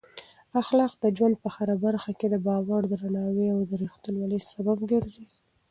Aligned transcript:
اخلاق 0.61 0.93
د 1.03 1.05
ژوند 1.17 1.35
په 1.43 1.49
هره 1.55 1.75
برخه 1.85 2.11
کې 2.19 2.27
د 2.29 2.35
باور، 2.47 2.81
درناوي 2.91 3.47
او 3.53 3.59
رښتینولۍ 3.81 4.39
سبب 4.51 4.77
ګرځي. 4.91 5.25